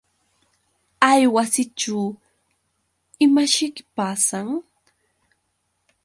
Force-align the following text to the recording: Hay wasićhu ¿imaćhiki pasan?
Hay 1.05 1.23
wasićhu 1.35 1.99
¿imaćhiki 3.25 3.83
pasan? 3.95 4.47